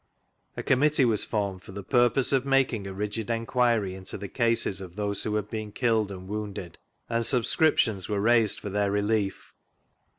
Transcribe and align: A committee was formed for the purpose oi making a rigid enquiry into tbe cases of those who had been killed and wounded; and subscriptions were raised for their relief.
A 0.57 0.63
committee 0.63 1.05
was 1.05 1.23
formed 1.23 1.61
for 1.61 1.73
the 1.73 1.83
purpose 1.83 2.33
oi 2.33 2.39
making 2.43 2.87
a 2.87 2.91
rigid 2.91 3.29
enquiry 3.29 3.93
into 3.93 4.17
tbe 4.17 4.33
cases 4.33 4.81
of 4.81 4.95
those 4.95 5.21
who 5.21 5.35
had 5.35 5.47
been 5.47 5.71
killed 5.71 6.09
and 6.09 6.27
wounded; 6.27 6.79
and 7.07 7.23
subscriptions 7.23 8.09
were 8.09 8.19
raised 8.19 8.59
for 8.59 8.71
their 8.71 8.89
relief. 8.89 9.53